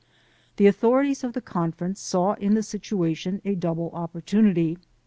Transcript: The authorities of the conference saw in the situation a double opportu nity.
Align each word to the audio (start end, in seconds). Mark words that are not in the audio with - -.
The 0.55 0.65
authorities 0.65 1.23
of 1.23 1.33
the 1.33 1.41
conference 1.43 1.99
saw 1.99 2.33
in 2.33 2.55
the 2.55 2.63
situation 2.63 3.39
a 3.45 3.53
double 3.53 3.91
opportu 3.91 4.41
nity. 4.51 4.79